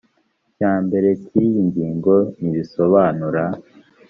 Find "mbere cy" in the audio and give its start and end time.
0.85-1.33